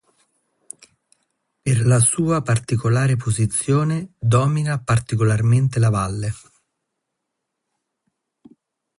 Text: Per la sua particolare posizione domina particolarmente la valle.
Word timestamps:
Per 1.61 1.85
la 1.85 1.99
sua 1.99 2.41
particolare 2.41 3.17
posizione 3.17 4.13
domina 4.17 4.79
particolarmente 4.81 5.77
la 5.77 5.89
valle. 5.89 6.33